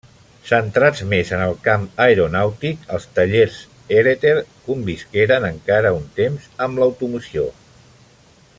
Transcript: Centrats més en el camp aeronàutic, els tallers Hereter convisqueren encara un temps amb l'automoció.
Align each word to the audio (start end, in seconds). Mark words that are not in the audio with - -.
Centrats 0.51 1.01
més 1.09 1.33
en 1.35 1.43
el 1.47 1.51
camp 1.67 1.83
aeronàutic, 2.05 2.87
els 2.97 3.05
tallers 3.19 3.59
Hereter 3.99 4.33
convisqueren 4.71 5.47
encara 5.51 5.93
un 5.99 6.09
temps 6.21 6.49
amb 6.67 6.83
l'automoció. 6.83 7.47